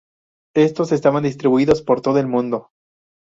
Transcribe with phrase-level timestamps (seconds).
[0.55, 2.71] Estos estaban distribuidos por todo el mundo.